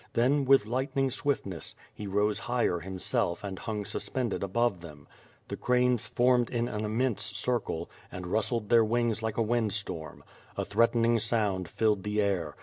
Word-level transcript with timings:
Then, 0.13 0.45
with 0.45 0.65
lightning 0.65 1.11
swiftness, 1.11 1.75
he 1.93 2.07
rose 2.07 2.39
higher 2.39 2.79
himself 2.79 3.43
and 3.43 3.59
hung 3.59 3.85
suspended 3.85 4.41
above 4.41 4.81
them. 4.81 5.07
The 5.47 5.57
cranes 5.57 6.07
formed 6.07 6.49
in 6.49 6.67
an 6.67 6.83
immense 6.85 7.21
circle, 7.21 7.87
and 8.11 8.25
rustled 8.25 8.69
their 8.69 8.83
wings 8.83 9.21
like 9.21 9.37
a 9.37 9.43
wind 9.43 9.73
storm. 9.73 10.23
A 10.57 10.65
threatening 10.65 11.19
sound 11.19 11.69
filled 11.69 12.01
the 12.01 12.19
air. 12.19 12.55